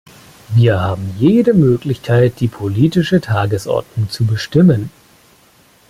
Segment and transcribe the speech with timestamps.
[0.55, 4.89] Wir haben jede Möglichkeit, die politische Tagesordnung zu bestimmen.